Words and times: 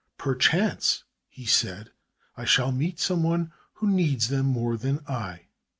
"Perchance," 0.17 1.03
he 1.29 1.45
said, 1.45 1.91
"I 2.35 2.43
shall 2.43 2.71
meet 2.71 2.99
some 2.99 3.21
one 3.21 3.51
who 3.73 3.87
needs 3.87 4.29
them 4.29 4.47
more 4.47 4.75
than 4.75 5.01
I." 5.07 5.41